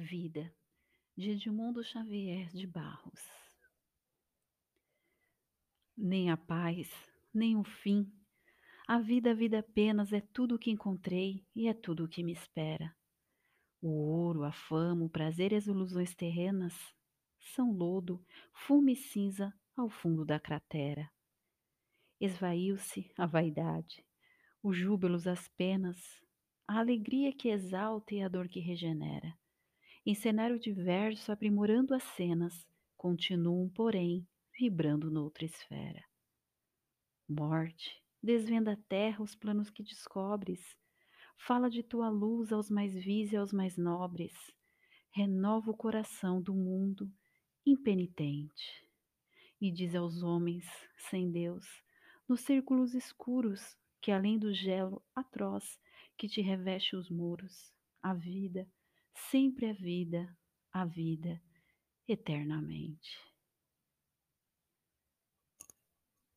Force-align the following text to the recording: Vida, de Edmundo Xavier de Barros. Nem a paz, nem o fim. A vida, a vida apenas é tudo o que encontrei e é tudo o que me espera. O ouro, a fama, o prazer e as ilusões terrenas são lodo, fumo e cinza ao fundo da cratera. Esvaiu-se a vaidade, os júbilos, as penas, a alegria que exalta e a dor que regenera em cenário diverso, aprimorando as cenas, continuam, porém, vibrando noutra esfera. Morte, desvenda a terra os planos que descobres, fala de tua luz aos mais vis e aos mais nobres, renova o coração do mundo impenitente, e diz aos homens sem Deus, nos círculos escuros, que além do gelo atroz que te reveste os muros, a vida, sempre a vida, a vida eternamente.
Vida, 0.00 0.50
de 1.14 1.32
Edmundo 1.32 1.84
Xavier 1.84 2.48
de 2.48 2.66
Barros. 2.66 3.20
Nem 5.94 6.30
a 6.30 6.38
paz, 6.38 6.90
nem 7.34 7.54
o 7.54 7.62
fim. 7.62 8.10
A 8.88 8.98
vida, 8.98 9.32
a 9.32 9.34
vida 9.34 9.58
apenas 9.58 10.10
é 10.14 10.22
tudo 10.22 10.54
o 10.54 10.58
que 10.58 10.70
encontrei 10.70 11.46
e 11.54 11.68
é 11.68 11.74
tudo 11.74 12.04
o 12.04 12.08
que 12.08 12.24
me 12.24 12.32
espera. 12.32 12.96
O 13.82 13.90
ouro, 13.90 14.42
a 14.42 14.52
fama, 14.52 15.04
o 15.04 15.10
prazer 15.10 15.52
e 15.52 15.56
as 15.56 15.66
ilusões 15.66 16.14
terrenas 16.14 16.74
são 17.54 17.70
lodo, 17.70 18.24
fumo 18.54 18.88
e 18.88 18.96
cinza 18.96 19.52
ao 19.76 19.90
fundo 19.90 20.24
da 20.24 20.40
cratera. 20.40 21.10
Esvaiu-se 22.18 23.12
a 23.18 23.26
vaidade, 23.26 24.02
os 24.62 24.78
júbilos, 24.78 25.26
as 25.26 25.46
penas, 25.48 25.98
a 26.66 26.78
alegria 26.78 27.34
que 27.34 27.50
exalta 27.50 28.14
e 28.14 28.22
a 28.22 28.28
dor 28.28 28.48
que 28.48 28.60
regenera 28.60 29.38
em 30.04 30.14
cenário 30.14 30.58
diverso, 30.58 31.30
aprimorando 31.30 31.94
as 31.94 32.02
cenas, 32.02 32.66
continuam, 32.96 33.68
porém, 33.68 34.26
vibrando 34.58 35.10
noutra 35.10 35.44
esfera. 35.44 36.02
Morte, 37.28 38.02
desvenda 38.22 38.72
a 38.72 38.76
terra 38.88 39.22
os 39.22 39.34
planos 39.34 39.70
que 39.70 39.82
descobres, 39.82 40.76
fala 41.36 41.70
de 41.70 41.82
tua 41.82 42.08
luz 42.08 42.52
aos 42.52 42.70
mais 42.70 42.92
vis 42.92 43.32
e 43.32 43.36
aos 43.36 43.52
mais 43.52 43.76
nobres, 43.76 44.34
renova 45.10 45.70
o 45.70 45.76
coração 45.76 46.40
do 46.40 46.54
mundo 46.54 47.10
impenitente, 47.64 48.86
e 49.60 49.70
diz 49.70 49.94
aos 49.94 50.22
homens 50.22 50.66
sem 50.96 51.30
Deus, 51.30 51.66
nos 52.28 52.40
círculos 52.40 52.94
escuros, 52.94 53.76
que 54.00 54.10
além 54.10 54.38
do 54.38 54.52
gelo 54.52 55.02
atroz 55.14 55.78
que 56.16 56.28
te 56.28 56.40
reveste 56.40 56.96
os 56.96 57.10
muros, 57.10 57.72
a 58.02 58.14
vida, 58.14 58.66
sempre 59.14 59.70
a 59.70 59.72
vida, 59.72 60.36
a 60.72 60.84
vida 60.84 61.40
eternamente. 62.08 63.29